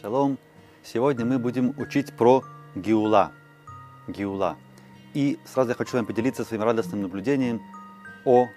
[0.00, 0.38] Шалом.
[0.82, 2.42] Сегодня мы будем учить про
[2.74, 3.32] Гиула.
[4.08, 4.56] Гиула.
[5.14, 7.62] И сразу я хочу с вами поделиться своим радостным наблюдением
[8.24, 8.48] о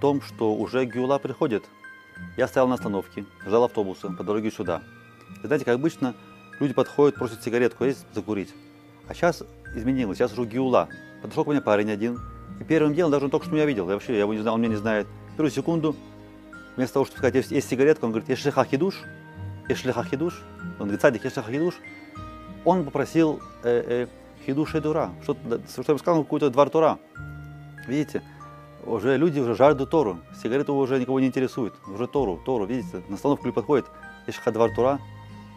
[0.00, 1.64] том, что уже Гиула приходит.
[2.36, 4.82] Я стоял на остановке, ждал автобуса по дороге сюда.
[5.42, 6.14] И знаете, как обычно,
[6.60, 8.54] люди подходят, просят сигаретку есть закурить.
[9.08, 9.42] А сейчас
[9.74, 10.88] изменилось, сейчас уже Гиула.
[11.22, 12.20] Подошел ко мне парень один,
[12.60, 14.54] и первым делом, даже он только что меня видел, я вообще, я его не знал,
[14.54, 15.06] он меня не знает.
[15.36, 15.96] Первую секунду,
[16.76, 19.02] вместо того, чтобы сказать, есть, есть сигаретка, он говорит, есть шихахидуш,
[19.68, 20.42] есть шихахидуш,
[20.78, 21.74] он говорит, садик, есть шихахидуш.
[22.64, 24.06] Он попросил э, э,
[24.46, 26.98] хидуш и дура, что-то, что я сказал, какую-то двор тура.
[27.86, 28.22] Видите,
[28.84, 33.16] уже люди уже жаждут Тору, сигареты уже никого не интересует, уже Тору, Тору, видите, на
[33.16, 33.86] остановку люди подходит,
[34.26, 35.00] есть двор тура,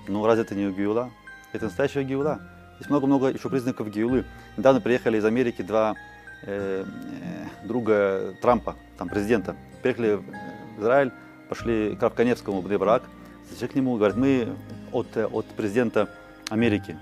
[0.08, 1.10] ну разве это не Гиула?
[1.54, 2.40] Это настоящая Гиула.
[2.78, 4.26] Есть много-много еще признаков Гиулы.
[4.58, 5.96] Недавно приехали из Америки два
[6.44, 9.56] э, э, друга Трампа, там президента.
[9.82, 11.12] Приехали в Израиль,
[11.50, 13.04] пошли к Равканевскому в брак.
[13.52, 14.56] Зашли к нему, говорят, мы
[14.92, 16.10] от, от президента
[16.50, 16.98] Америки.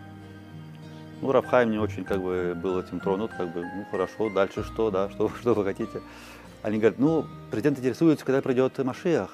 [1.22, 4.92] Ну, Рафхайм не очень как бы был этим тронут, как бы, ну хорошо, дальше что,
[4.92, 6.02] да, что, что вы хотите.
[6.62, 9.32] Они говорят, ну, президент интересуется, когда придет Машиах.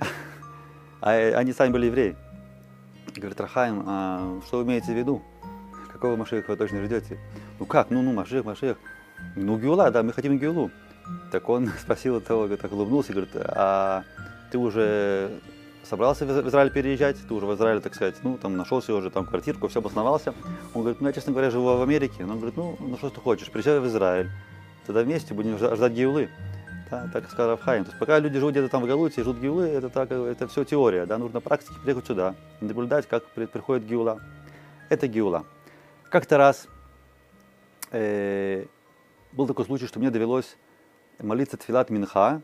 [1.00, 2.16] А они сами были евреи.
[3.16, 5.22] Говорит, Рахаим, а что вы имеете в виду?
[5.92, 7.18] Какого Машиаха вы точно ждете?
[7.58, 8.76] Ну как, ну, ну, Машиах, Машиах.
[9.36, 10.70] Ну, Геула, да, мы хотим Геулу.
[11.30, 14.04] Так он спросил того, так улыбнулся говорит, а
[14.50, 15.40] ты уже
[15.84, 19.10] собрался в Израиль переезжать, ты уже в Израиле, так сказать, ну, там нашел себе уже
[19.10, 20.34] там квартирку, все обосновался.
[20.74, 22.24] Он говорит, ну, я, честно говоря, живу в Америке.
[22.24, 24.30] Он говорит, ну, ну, что ты хочешь, приезжай в Израиль,
[24.86, 26.28] тогда вместе будем ждать Геулы.
[26.90, 27.84] Да, так сказал Рафхайм.
[27.84, 30.64] То есть пока люди живут где-то там в Галуте, ждут Геулы, это, так, это все
[30.64, 34.20] теория, да, нужно практике приехать сюда, наблюдать, как приходит Геула.
[34.90, 35.44] Это Геула.
[36.10, 36.68] Как-то раз
[37.90, 38.66] э,
[39.32, 40.56] был такой случай, что мне довелось
[41.20, 42.42] молиться Тфилат Минха,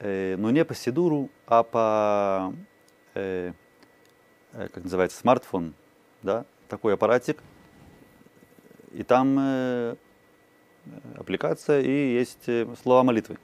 [0.00, 2.54] но не по Сидуру, а по,
[3.14, 3.52] э,
[4.52, 5.74] э, как называется, смартфон,
[6.22, 7.42] да, такой аппаратик.
[8.92, 9.96] И там э,
[11.16, 13.38] аппликация и есть э, слова молитвы.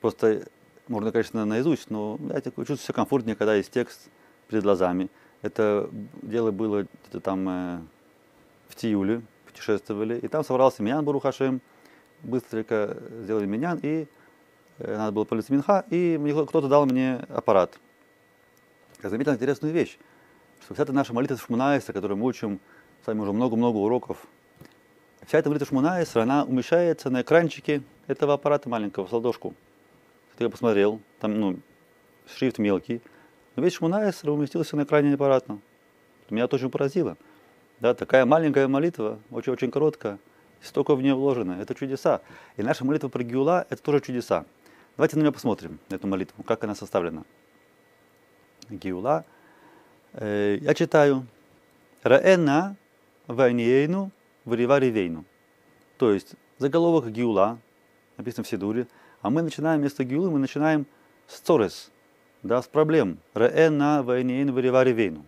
[0.00, 0.46] Просто
[0.86, 4.08] можно, конечно, наизусть, но я чувствую себя комфортнее, когда есть текст
[4.48, 5.10] перед глазами.
[5.42, 5.90] Это
[6.22, 7.80] дело было где-то там э,
[8.68, 11.60] в Тиюле, путешествовали, и там собрался Минян Барухашем,
[12.22, 14.06] быстренько сделали Минян, и э,
[14.78, 16.18] надо было политься Минха, и
[16.48, 17.78] кто-то дал мне аппарат.
[19.02, 19.98] Я заметил интересную вещь,
[20.62, 22.60] что вся эта наша молитва Шмунайса, которую мы учим
[23.02, 24.26] с вами уже много-много уроков,
[25.26, 29.54] вся эта молитва Шмунайса, она умещается на экранчике этого аппарата маленького, в ладошку.
[30.38, 31.58] Я посмотрел, там ну,
[32.26, 33.00] шрифт мелкий,
[33.54, 35.60] но весь Шмунайсер уместился на экране аппаратно.
[36.30, 37.16] Меня это очень поразило.
[37.80, 40.18] Да, такая маленькая молитва, очень-очень короткая,
[40.62, 41.58] столько в нее вложено.
[41.60, 42.22] Это чудеса.
[42.56, 44.44] И наша молитва про Гиула– это тоже чудеса.
[44.96, 47.24] Давайте на нее посмотрим, эту молитву, как она составлена.
[48.70, 49.24] Гиула.
[50.12, 51.26] Э, я читаю.
[52.04, 52.76] Раэна
[53.26, 54.12] вайниейну
[54.44, 55.24] варива ревейну.
[55.96, 57.58] То есть заголовок Гиула,
[58.16, 58.86] написано в Сидуре,
[59.20, 60.86] а мы начинаем вместо Гиулы, мы начинаем
[61.26, 61.90] с Цорес,
[62.42, 63.18] да, с проблем.
[63.32, 65.24] Раэна вайниейну варива ревейну.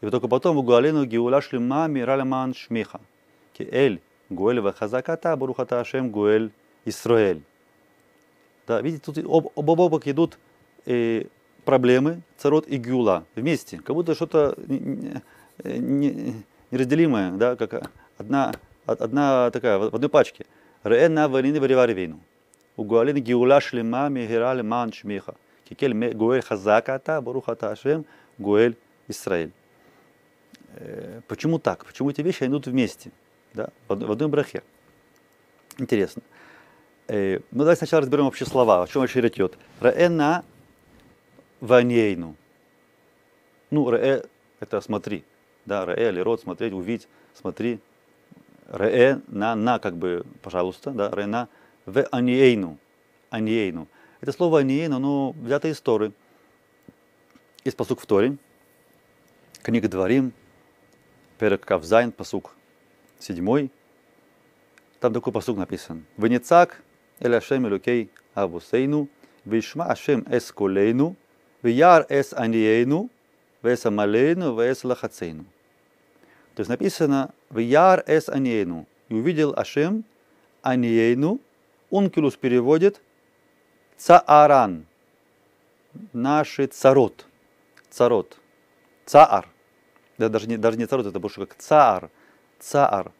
[0.00, 3.00] И только потом в Гуалину Гиула шлема мираляман шмиха.
[3.58, 4.00] Эль
[4.30, 6.52] Гуэль вахазаката барухата Ашем Гуэль
[6.84, 7.42] Исраэль.
[8.66, 10.38] Да, видите, тут об, об обок идут
[10.86, 11.24] э,
[11.64, 14.56] проблемы, царот и гюла вместе, как будто что-то
[15.64, 18.54] неразделимое, да, как одна,
[18.86, 20.46] одна такая, в одной пачке.
[20.84, 22.20] Реэна варины вариваривейну.
[22.76, 25.34] У гуалин гиула шлема мигерали ман шмиха.
[25.68, 28.04] Кикель гуэль хазаката барухата Ашем
[28.38, 28.76] Гуэль
[29.08, 29.52] Исраэль.
[31.26, 31.84] Почему так?
[31.86, 33.10] Почему эти вещи идут вместе?
[33.54, 34.62] Да, в одной брахе.
[35.78, 36.22] Интересно.
[37.08, 39.56] Ну, давайте сначала разберем вообще слова, о чем вообще речь идет.
[39.80, 40.44] Раэна
[41.60, 42.36] ванейну.
[43.70, 44.24] Ну, раэ–
[44.60, 45.24] это смотри.
[45.64, 47.80] Да, раэ или рот, смотреть, увидеть, смотри.
[48.66, 51.48] Раэ на, на, как бы, пожалуйста, да, раэна
[51.84, 52.78] в аниейну.
[53.30, 53.86] Аниейну.
[54.20, 56.12] Это слово аниейну, оно взято из Торы.
[57.64, 58.36] Есть посук в Торе.
[59.62, 60.32] Книга Дворим,
[61.38, 62.54] Перек Кавзайн, посук
[63.18, 63.70] седьмой.
[65.00, 66.04] Там такой посук написан.
[66.16, 66.82] Венецак
[67.20, 69.08] эль Ашем элюкей авусейну,
[69.44, 71.16] вишма Ашем эс колейну,
[71.62, 73.10] вияр эс аниейну,
[73.62, 75.44] вес амалейну, вес лахацейну.
[76.54, 78.86] То есть написано вияр эс аниейну.
[79.08, 80.04] И увидел Ашем
[80.62, 81.40] аниейну,
[81.90, 83.00] Ункилус переводит
[83.96, 84.86] цааран,
[86.12, 87.26] наши царот,
[87.90, 88.38] царот,
[89.04, 89.48] цаар.
[90.18, 92.10] Да, даже не, даже не царот, это больше как цаар,
[92.58, 93.12] цаар.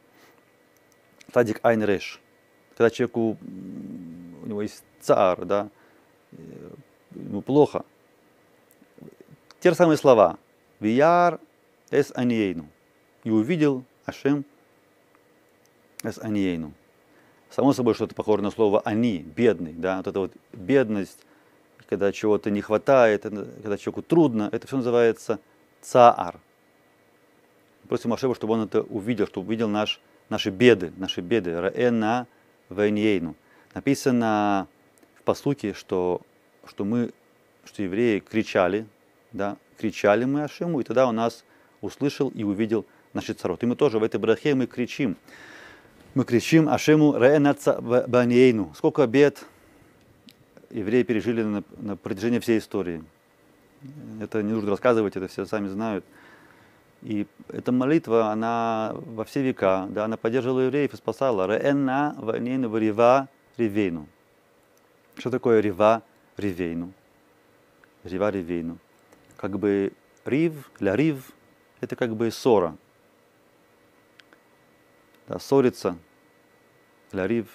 [1.33, 2.21] Тадик айн реш.
[2.77, 3.39] Когда человеку,
[4.43, 5.69] у него есть цаар, да,
[7.15, 7.85] ему плохо.
[9.61, 10.39] те же самые слова.
[10.79, 11.41] Вияр
[11.91, 12.69] эс аниейну.
[13.25, 14.45] И увидел Ашем
[16.03, 16.73] эс аниейну.
[17.51, 19.73] Само собой, что-то похоже на слово «они», «бедный».
[19.73, 19.97] Да?
[19.97, 21.19] Вот эта вот бедность,
[21.89, 25.41] когда чего-то не хватает, когда человеку трудно, это все называется
[25.81, 26.39] цаар.
[27.89, 31.59] Просим Ашева, чтобы он это увидел, чтобы увидел наш, наши беды, наши беды.
[31.59, 32.27] Раэна
[32.69, 33.35] вайньейну.
[33.75, 34.69] Написано
[35.19, 36.21] в посуке, что,
[36.67, 37.13] что мы,
[37.65, 38.87] что евреи кричали,
[39.33, 41.45] да, кричали мы Ашему, и тогда он нас
[41.81, 43.63] услышал и увидел наши царот.
[43.63, 45.17] И мы тоже в этой брахе мы кричим.
[46.15, 47.55] Мы кричим Ашему Раэна
[48.09, 48.73] баньейну.
[48.77, 49.45] Сколько бед
[50.71, 53.05] евреи пережили на, на протяжении всей истории.
[54.21, 56.05] Это не нужно рассказывать, это все сами знают.
[57.07, 61.47] И эта молитва, она во все века, да, она поддерживала евреев и спасала.
[61.47, 64.09] Реэнна ванейну рива ривейну.
[65.15, 66.03] Что такое рива
[66.37, 66.93] ривейну?
[68.03, 68.79] Рива ривейну.
[69.37, 69.93] Как бы
[70.25, 71.31] рив, для рив,
[71.81, 72.77] это как бы ссора.
[75.29, 75.99] Да, ссориться,
[77.13, 77.47] для рив.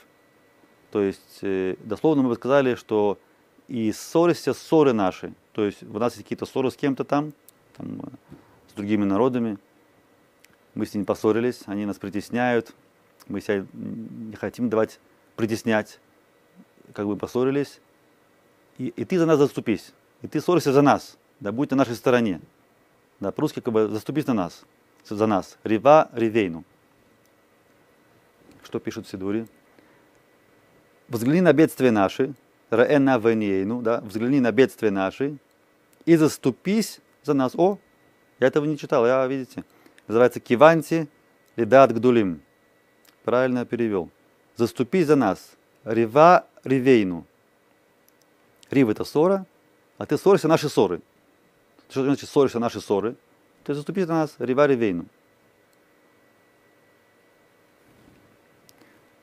[0.91, 3.19] То есть, э, дословно мы бы сказали, что
[3.67, 5.33] и ссоришься ссоры наши.
[5.51, 7.33] То есть, у нас есть какие-то ссоры с кем-то там,
[7.75, 7.99] там
[8.71, 9.57] с другими народами.
[10.73, 12.73] Мы с ними поссорились, они нас притесняют,
[13.27, 14.99] мы себя не хотим давать
[15.35, 15.99] притеснять,
[16.93, 17.81] как бы поссорились.
[18.77, 21.95] И, и ты за нас заступись, и ты ссоришься за нас, да будь на нашей
[21.95, 22.39] стороне.
[23.19, 24.63] Да, по-русски как бы заступись на нас,
[25.07, 25.57] за нас.
[25.63, 26.63] Рива ривейну.
[28.63, 29.47] Что пишут в Сидуре?
[31.09, 32.33] Взгляни на бедствия наши,
[32.69, 35.37] раэна венейну, да, взгляни на бедствия наши
[36.05, 37.53] и заступись за нас.
[37.55, 37.77] О,
[38.41, 39.63] я этого не читал, я, видите,
[40.07, 41.07] называется Киванти
[41.55, 42.41] Лидат Гдулим.
[43.23, 44.09] Правильно перевел.
[44.55, 45.51] Заступи за нас.
[45.83, 47.27] Рива Ривейну.
[48.71, 49.45] Рив это ссора,
[49.99, 51.01] а ты ссоришься наши ссоры.
[51.89, 53.15] Что значит ссоришься наши ссоры?
[53.63, 54.33] Ты заступи за нас.
[54.39, 55.05] Рива Ривейну.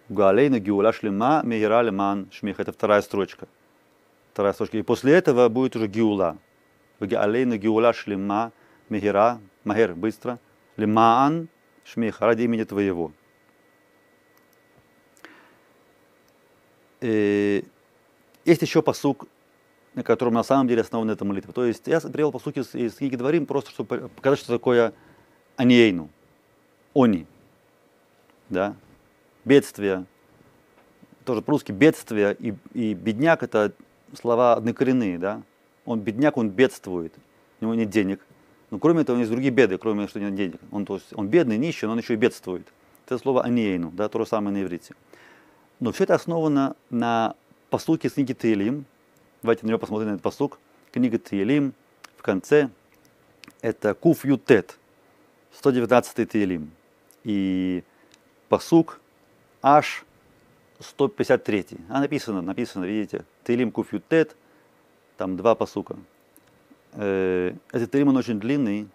[0.08, 2.60] Галейна Гиула Шлема Мегера Леман Шмех.
[2.60, 3.48] Это вторая строчка.
[4.32, 4.78] Вторая строчка.
[4.78, 6.38] И после этого будет уже Гиула.
[7.00, 8.52] Галейна Гиула Шлема
[8.90, 10.38] Мегера, Магер, быстро,
[10.76, 11.48] Лимаан,
[11.84, 13.12] Шмих, ради имени Твоего.
[17.00, 17.64] И
[18.44, 19.26] есть еще посук,
[19.94, 21.52] на котором на самом деле основана эта молитва.
[21.52, 24.92] То есть я привел посуки из, из книги Дворим, просто чтобы показать, что такое
[25.56, 26.08] аниейну,
[26.94, 27.26] они,
[28.48, 28.76] да,
[29.44, 30.06] бедствие,
[31.24, 33.72] тоже по-русски бедствие и, и бедняк это
[34.14, 35.42] слова однокоренные, да,
[35.84, 37.12] он бедняк, он бедствует,
[37.60, 38.24] у него нет денег,
[38.70, 40.60] но кроме этого, у него есть другие беды, кроме того, что нет денег.
[40.70, 42.66] Он, то есть, он бедный, нищий, но он еще и бедствует.
[43.06, 44.94] Это слово «анейну», да, то же самое на иврите.
[45.80, 47.34] Но все это основано на
[47.70, 48.84] посуке с книги Таилим.
[49.42, 50.58] Давайте на него посмотрим на этот посук.
[50.92, 51.72] Книга Таилим
[52.16, 52.68] в конце.
[53.62, 54.78] Это Куф Ютет,
[55.52, 56.70] 119 Таилим.
[57.24, 57.82] И
[58.48, 59.00] посук
[59.62, 60.04] аж
[60.80, 61.66] 153.
[61.88, 64.36] А написано, написано, видите, Таилим Куф Ютет,
[65.16, 65.96] там два посука.
[66.92, 68.88] Э, этот он очень длинный,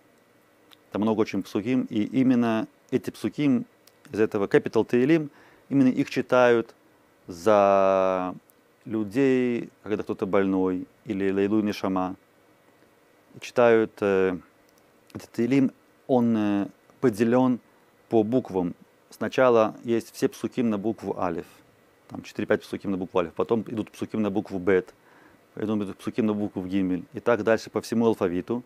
[0.91, 3.65] там много очень псуким, и именно эти псуким
[4.11, 5.29] из этого Capital Тейлим,
[5.69, 6.75] именно их читают
[7.27, 8.35] за
[8.85, 12.15] людей, когда кто-то больной, или Лейлу Нишама.
[13.39, 14.37] Читают э,
[15.13, 15.71] этот Тейлим,
[16.07, 16.67] он э,
[17.01, 17.59] поделен
[18.09, 18.75] по буквам.
[19.09, 21.45] Сначала есть все псуким на букву Алиф,
[22.09, 24.93] там 4-5 псуким на букву Алиф, потом идут псуким на букву Бет,
[25.55, 27.03] поэтому это псуким на букву Гимель.
[27.13, 28.63] И так дальше по всему алфавиту.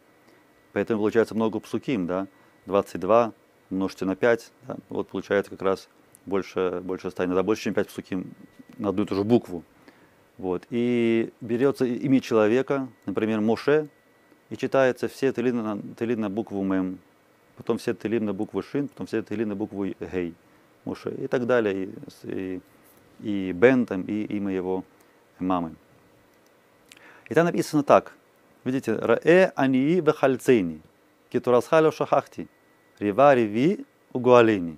[0.73, 2.27] Поэтому получается много псуким, да,
[2.65, 3.33] 22
[3.69, 5.89] умножьте на 5, да, вот получается как раз
[6.25, 8.31] больше, больше ста, иногда больше, чем 5 псуким
[8.77, 9.63] на одну и ту же букву.
[10.37, 10.67] Вот.
[10.69, 13.87] И берется имя человека, например, Моше,
[14.49, 16.99] и читается все тылин на, тылин на букву Мем,
[17.55, 20.35] потом все тылин на букву Шин, потом все тылин на букву Гей,
[20.85, 21.91] Моше, и так далее, и,
[22.23, 22.61] и,
[23.21, 24.83] и Бен, там, и имя его
[25.39, 25.75] мамы.
[27.29, 28.13] И там написано так.
[28.63, 30.81] Видите, Раэ ании вехальцейни,
[31.29, 32.47] китурасхалю шахахти,
[32.99, 34.77] рива риви угуалени.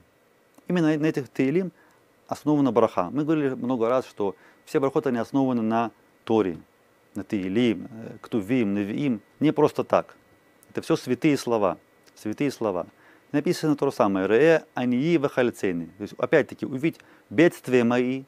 [0.67, 1.71] Именно на этих тейлим
[2.27, 3.09] основана браха.
[3.11, 5.91] Мы говорили много раз, что все брахоты, они основаны на
[6.23, 6.57] Торе,
[7.15, 10.15] на Теилим, э, Ктувим, Невиим, не просто так.
[10.69, 11.79] Это все святые слова,
[12.13, 12.85] святые слова.
[13.31, 15.85] Написано то же самое, Ре ании вехальцейни.
[15.97, 16.99] То есть, опять-таки, увидеть
[17.31, 18.25] бедствия мои,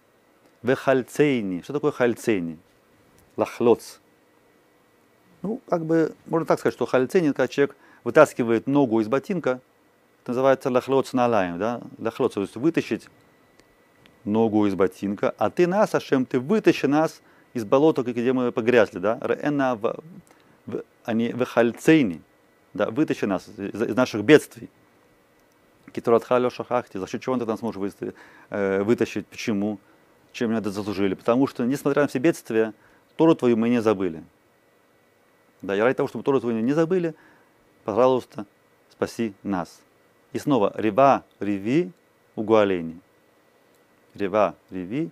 [0.64, 1.62] вехальцейни.
[1.62, 2.58] Что такое хальцейни?
[3.38, 4.01] Лахлоц.
[5.42, 9.60] Ну, как бы, можно так сказать, что халиценин, когда человек вытаскивает ногу из ботинка,
[10.22, 13.08] это называется лахлоц налаем, да, лахлоц, то есть вытащить
[14.24, 17.22] ногу из ботинка, а ты нас, Ашем, ты вытащи нас
[17.54, 20.00] из болота, где мы погрязли, да, Реэна в,
[20.68, 22.22] в, а не вехальцейни,
[22.74, 24.70] да, вытащи нас из, из наших бедствий.
[25.92, 27.92] Китуратхалё шахахти, за счет чего ты нас можешь
[28.50, 29.80] э, вытащить, почему,
[30.32, 31.16] чем это заслужили.
[31.16, 32.74] Потому что, несмотря на все бедствия,
[33.18, 34.24] Тору твою мы не забыли.
[35.62, 37.14] Да, и ради того, чтобы Тору твою не забыли,
[37.84, 38.46] пожалуйста,
[38.92, 39.82] спаси нас.
[40.34, 41.92] И снова, рева, реви,
[42.36, 43.00] угуалени.
[44.16, 45.12] Рева, реви,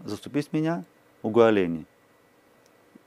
[0.00, 0.84] заступись меня,
[1.22, 1.86] угуалени.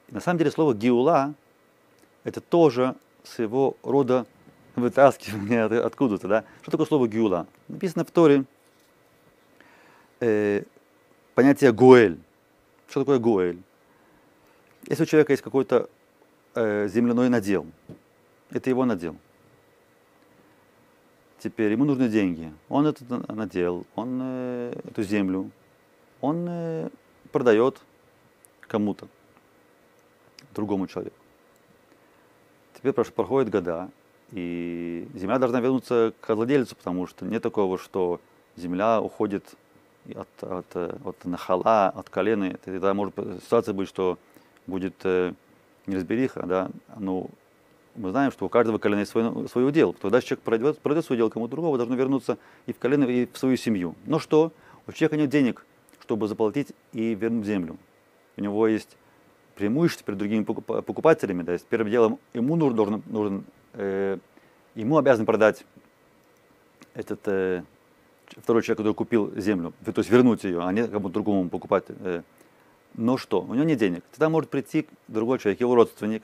[0.10, 1.34] На самом деле слово гиула–
[2.24, 4.25] это тоже своего рода
[4.75, 6.44] вытаскивание откуда-то, да?
[6.62, 7.48] Что такое слово гиула?
[7.67, 8.46] Написано в Торе
[10.20, 10.63] э,
[11.36, 12.20] понятие гуэль.
[12.88, 13.62] Что такое гуэль?
[14.88, 15.89] Если у человека есть какой-то
[16.58, 17.66] э, земляной надел,
[18.52, 19.16] это его надел.
[21.40, 22.52] Теперь ему нужны деньги.
[22.68, 25.52] Он это надел, он э, эту землю,
[26.20, 26.90] он э,
[27.32, 27.80] продает
[28.62, 29.08] кому-то,
[30.56, 31.16] другому человеку.
[32.74, 33.90] Теперь проходят года,
[34.32, 38.20] и земля должна вернуться к владельцу, потому что нет такого, что
[38.56, 39.44] земля уходит
[40.16, 42.58] от, от, от нахала, от колена.
[42.64, 44.18] Тогда может ситуация быть, что
[44.66, 45.06] будет
[45.88, 47.29] неразбериха, да, ну,
[47.96, 49.94] мы знаем, что у каждого колена есть свой, свой удел.
[49.94, 53.38] Когда человек пройдет, пройдет свой удел кому-то другому, должно вернуться и в колено, и в
[53.38, 53.96] свою семью.
[54.06, 54.51] Но что?
[54.86, 55.65] У человека нет денег,
[56.01, 57.77] чтобы заплатить и вернуть землю.
[58.38, 58.96] У него есть
[59.56, 61.44] преимущество перед другими покупателями.
[61.44, 64.17] То есть первым делом ему нужен, нужен э,
[64.75, 65.65] ему обязан продать
[66.94, 67.63] этот э,
[68.38, 71.86] второй человек, который купил землю, то есть вернуть ее, а не кому-то другому покупать.
[71.89, 72.22] Э.
[72.98, 73.42] Но что?
[73.42, 74.04] У него нет денег.
[74.12, 76.24] Тогда может прийти другой человек, его родственник,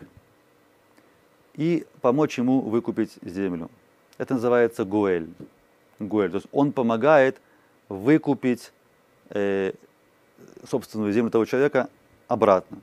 [1.54, 3.70] и помочь ему выкупить землю.
[4.18, 5.30] Это называется гуэль.
[6.00, 6.32] гуэль.
[6.32, 7.40] То есть он помогает
[7.90, 8.72] выкупить
[9.30, 9.74] э,
[10.68, 11.90] собственную землю того человека
[12.28, 12.80] обратно.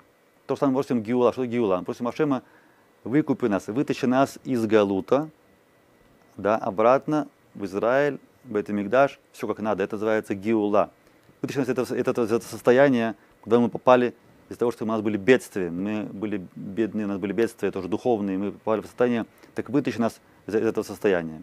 [0.46, 1.32] То же самое просим Гиула.
[1.32, 1.82] Что Гиула?
[1.84, 2.42] просим Ашема,
[3.02, 5.30] выкупи нас, вытащи нас из Галута,
[6.36, 9.82] да, обратно в Израиль, в Бетамикдаш, все как надо.
[9.82, 10.90] Это называется Гиула.
[11.42, 14.14] Вытащи нас это, это, это, это состояние, куда мы попали
[14.48, 17.88] из-за того, что у нас были бедствия, мы были бедные, у нас были бедствия тоже
[17.88, 21.42] духовные, мы попали в состояние, так вытащи нас из этого состояния.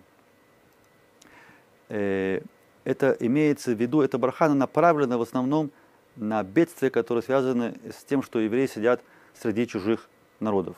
[1.90, 2.42] Э,
[2.84, 5.72] это имеется в виду, эта бархана направлена в основном
[6.16, 9.02] на бедствия, которые связаны с тем, что евреи сидят
[9.34, 10.76] среди чужих народов.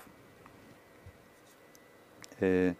[2.39, 2.75] Э,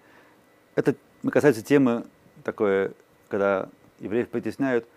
[0.75, 0.95] это
[1.31, 2.05] касается темы
[2.43, 2.91] такой,
[3.29, 3.67] когда
[3.99, 4.87] евреев притесняют,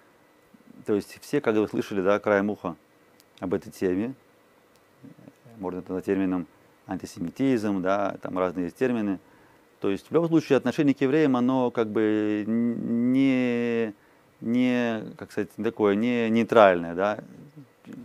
[0.84, 2.76] то есть все, как вы слышали, да, краем уха
[3.42, 4.14] об этой теме,
[5.58, 6.46] можно это на термином
[6.86, 9.18] антисемитизм, да, там разные термины.
[9.80, 13.92] То есть в любом случае отношение к евреям, оно как бы не,
[14.40, 17.18] не как сказать, такое, не нейтральное, да.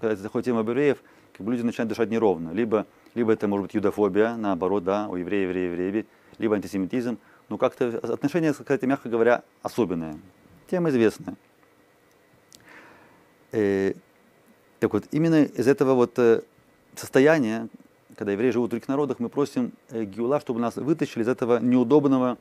[0.01, 0.97] Когда заходит тема евреев,
[1.33, 2.49] как бы люди начинают дышать неровно.
[2.49, 6.05] Либо, либо это может быть юдофобия, наоборот, да, у евреев, евреев, евреев,
[6.39, 7.19] либо антисемитизм.
[7.49, 10.17] Но как-то отношение, кстати, мягко говоря, особенное.
[10.67, 11.35] Тема известная.
[14.79, 16.41] Так вот, именно из этого вот э,
[16.95, 17.67] состояние,
[18.15, 21.59] когда евреи живут в других народах, мы просим э, Гиула, чтобы нас вытащили из этого
[21.59, 22.37] неудобного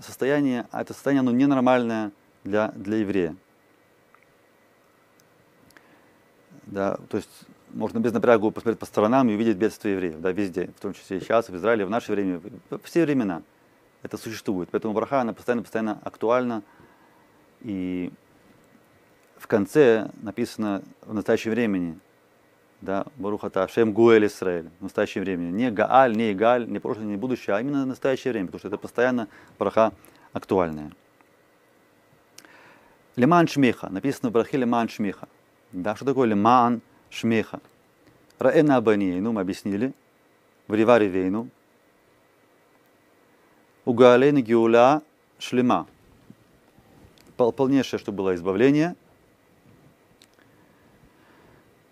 [0.00, 2.12] состояния, а это состояние оно ненормальное
[2.44, 3.36] для, для еврея.
[6.66, 7.30] Да, то есть
[7.70, 11.20] можно без напрягу посмотреть по сторонам и увидеть бедствие евреев, да, везде, в том числе
[11.20, 13.42] сейчас, в Израиле, в наше время, в все времена
[14.02, 14.68] это существует.
[14.70, 16.62] Поэтому браха, она постоянно-постоянно актуальна.
[17.60, 18.12] И
[19.38, 21.98] в конце написано в настоящем времени,
[22.80, 25.50] да, Барухата, Шем Гуэль Исраэль, в настоящее время.
[25.50, 28.78] Не Гааль, не Игаль, не прошлое, не будущее, а именно настоящее время, потому что это
[28.78, 29.28] постоянно
[29.58, 29.92] браха
[30.32, 30.92] актуальная.
[33.16, 35.28] Лиман Шмиха, написано в брахе Лиман Шмиха.
[35.72, 37.60] Да, что такое Лиман Шмиха?
[38.38, 39.92] Раэна Абанейну, мы объяснили,
[40.68, 41.48] в Риваре Вейну,
[43.84, 45.02] Угалейна Геуля
[45.38, 45.86] Шлема.
[47.36, 48.96] Полнейшее, что было избавление–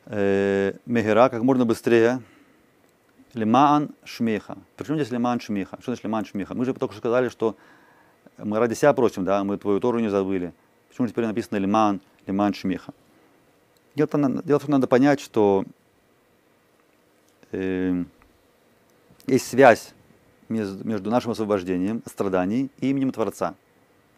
[0.07, 2.23] э, Мегера как можно быстрее.
[3.35, 4.57] Лиман Шмиха.
[4.77, 5.77] Почему здесь Лиман Шмиха?
[5.81, 6.55] Что значит Лиман Шмиха?
[6.55, 7.55] Мы же только что сказали, что
[8.39, 10.55] мы ради себя просим, да, мы твою Тору не забыли.
[10.89, 12.95] Почему теперь написано Лиман, Лиман Шмиха?
[13.95, 14.09] Дело,
[14.43, 15.65] дело в том, надо понять, что
[17.53, 18.05] э,
[19.27, 19.93] есть связь
[20.49, 23.55] между нашим освобождением, страданий и именем Творца.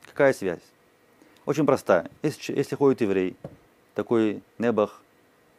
[0.06, 0.62] Какая связь?
[1.46, 2.10] Очень простая.
[2.22, 3.36] Если, если ходит еврей,
[3.94, 5.00] такой Небах,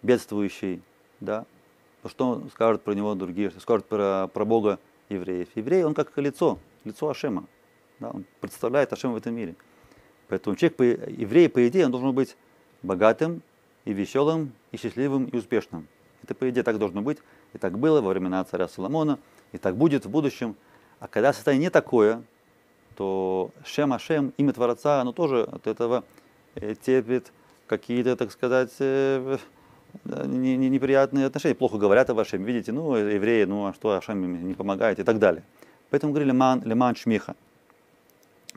[0.02, 0.82] бедствующий,
[1.20, 1.46] да,
[2.02, 4.80] то что скажут про него другие, что скажут про, про Бога
[5.10, 5.50] евреев.
[5.56, 7.46] Еврей, он как лицо, лицо Ашема,
[8.00, 9.56] да, он представляет Ашема в этом мире.
[10.28, 12.38] Поэтому человек, еврей, по идее, он должен быть
[12.84, 13.42] богатым
[13.86, 15.88] и веселым, и счастливым, и успешным.
[16.24, 17.18] Это, по идее, так должно быть.
[17.54, 19.18] И так было во времена царя Соломона,
[19.52, 20.56] и так будет в будущем.
[21.00, 22.22] А когда состояние не такое,
[22.96, 26.04] то Шем Ашем, имя Творца, оно тоже от этого
[26.56, 27.32] э, терпит
[27.66, 29.38] какие-то, так сказать, э,
[30.06, 31.56] не, не, неприятные отношения.
[31.56, 35.04] Плохо говорят о вашем, видите, ну, евреи, ну, а что, Ашем им не помогает и
[35.04, 35.44] так далее.
[35.90, 37.36] Поэтому говорили леман, леман шмиха.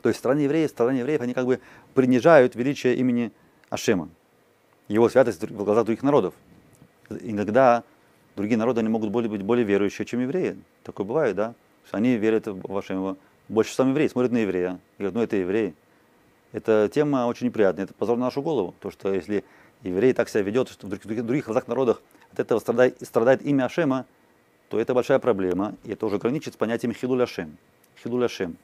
[0.01, 1.59] То есть в стране евреев, в стране евреев они как бы
[1.93, 3.31] принижают величие имени
[3.69, 4.09] Ашема,
[4.87, 6.33] его святость в глазах других народов.
[7.09, 7.83] Иногда
[8.35, 10.57] другие народы они могут более, быть более верующие, чем евреи.
[10.83, 11.53] Такое бывает, да?
[11.91, 13.17] Они верят в Ашема.
[13.49, 15.73] Больше сам еврей, смотрят на еврея, говорят, ну это еврей.
[16.53, 18.75] Эта тема очень неприятная, это позор на нашу голову.
[18.79, 19.43] То, что если
[19.83, 23.65] еврей так себя ведет, что в других, других глазах народах от этого страдает, страдает имя
[23.65, 24.05] Ашема,
[24.69, 27.57] то это большая проблема, и это уже граничит с понятием хилуль Ашем.
[28.01, 28.57] Хилуль Ашем.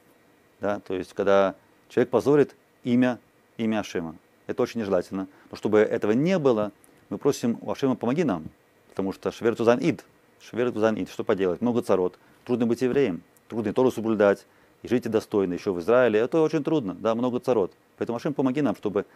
[0.60, 0.80] Да?
[0.80, 1.54] То есть, когда
[1.88, 3.18] человек позорит имя,
[3.58, 4.16] имя Ашема.
[4.46, 5.28] Это очень нежелательно.
[5.50, 6.72] Но чтобы этого не было,
[7.08, 8.48] мы просим у Ашема помоги нам.
[8.88, 10.04] Потому что Швер Тузан Ид.
[10.40, 11.08] Швер Тузан Ид.
[11.08, 11.60] Что поделать?
[11.60, 12.18] Много царот.
[12.44, 13.22] Трудно быть евреем.
[13.48, 14.46] Трудно Тору соблюдать.
[14.82, 15.54] И жить достойно.
[15.54, 16.18] Еще в Израиле.
[16.18, 16.94] Это очень трудно.
[16.94, 17.72] Да, много царот.
[17.98, 19.06] Поэтому Ашем помоги нам, чтобы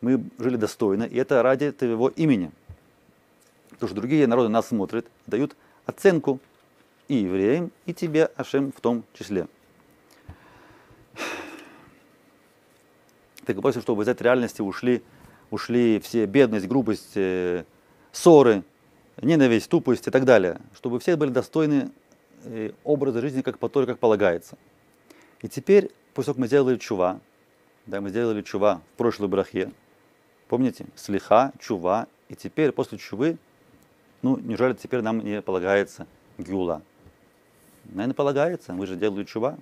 [0.00, 1.04] мы жили достойно.
[1.04, 2.50] И это ради твоего имени.
[3.70, 6.40] Потому что другие народы нас смотрят, дают оценку
[7.08, 9.48] и евреям, и тебе, Ашем, в том числе.
[13.44, 15.02] Так просим, чтобы из этой реальности ушли,
[15.50, 17.64] ушли все бедность, грубость, э,
[18.10, 18.64] ссоры,
[19.22, 20.60] ненависть, тупость и так далее.
[20.74, 21.90] Чтобы все были достойны
[22.44, 24.58] э, образа жизни, как по как полагается.
[25.42, 27.20] И теперь, после того, как мы сделали чува,
[27.86, 29.70] да, мы сделали чува в прошлой брахе,
[30.48, 33.38] помните, слиха, чува, и теперь после чувы
[34.22, 36.06] ну, неужели теперь нам не полагается
[36.38, 36.82] гюла?
[37.84, 39.56] Наверное, полагается, мы же делали чува.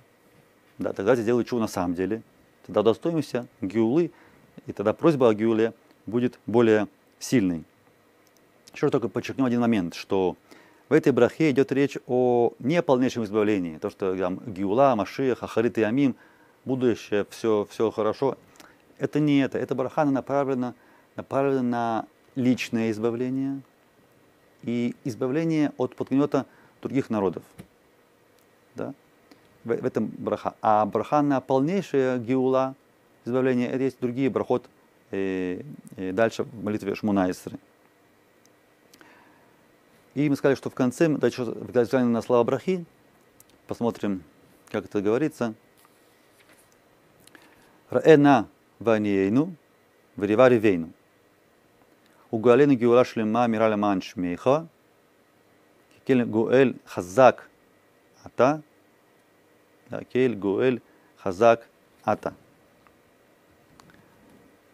[0.79, 2.23] Да, тогда сделаю чува на самом деле.
[2.65, 4.11] Тогда удостоимся гюлы,
[4.65, 5.73] и тогда просьба о гюле
[6.05, 6.87] будет более
[7.19, 7.63] сильной.
[8.73, 10.35] Еще только подчеркну один момент, что
[10.89, 13.77] в этой брахе идет речь о не полнейшем избавлении.
[13.77, 16.15] То, что там гюла, машиях, ахарит и амим,
[16.65, 18.37] будущее, все, все хорошо.
[18.97, 19.57] Это не это.
[19.57, 20.73] Эта браха направлена,
[21.15, 22.05] направлена на
[22.35, 23.61] личное избавление–
[24.65, 26.45] и избавление от подгнета
[26.81, 27.43] других народов.
[28.75, 28.93] Да?
[29.63, 30.55] В, в этом браха.
[30.61, 32.75] А браха на полнейшее геула,
[33.25, 34.67] избавление, это есть другие брахот
[35.11, 35.61] э,
[35.95, 37.57] э, дальше в молитве Шмунайсры.
[40.15, 42.85] И мы сказали, что в конце, давайте еще на слова брахи,
[43.67, 44.23] посмотрим,
[44.71, 45.53] как это говорится.
[47.89, 48.47] Раэна
[48.80, 49.54] ваниейну,
[50.16, 50.86] варивари вейну.
[52.32, 54.50] וגואלנו גאולה שלמה מירה למען שמך,
[55.96, 57.42] כקל גואל חזק
[58.26, 58.56] אתה,
[59.90, 60.78] כקל גואל
[61.22, 61.66] хазак
[62.04, 62.34] ата.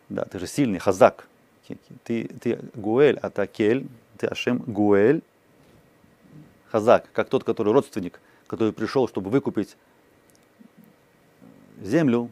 [0.08, 1.28] Да, ты же сильный, хазак.
[2.04, 5.22] Ты, ты гуэль, а та кель, ты Ашем гуэль,
[6.68, 9.76] хазак, как тот, который родственник, который пришел, чтобы выкупить
[11.80, 12.30] землю,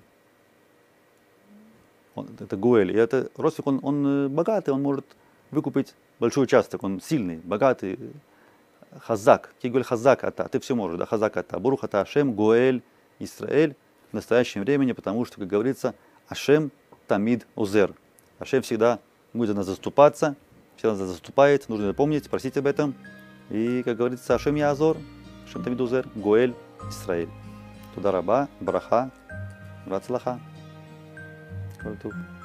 [2.20, 2.92] он, это Гуэль.
[2.92, 5.06] И это родственник, он, он э, богатый, он может
[5.52, 8.00] выкупить большой участок, он сильный, богатый.
[8.98, 11.60] Хазак, Кигуэль Хазак Ата, ты все можешь, да, Хазак Ата.
[11.60, 12.82] Бурух Ата Ашем, Гуэль,
[13.20, 13.76] Израиль
[14.12, 15.94] в настоящем времени, потому что, как говорится,
[16.28, 16.72] Ашем
[17.08, 17.94] Тамид Узер.
[18.40, 19.00] Ашем всегда
[19.34, 20.36] будет нас заступаться,
[20.76, 22.96] всегда нас заступает, нужно помнить, просить об этом.
[23.50, 24.98] И, как говорится, Ашем Язор,
[25.46, 26.56] Ашем Тамид Узер, Гуэль,
[26.90, 27.30] Израиль.
[27.94, 29.12] Туда раба, браха,
[29.86, 30.40] рацлаха.
[31.84, 32.39] परंतु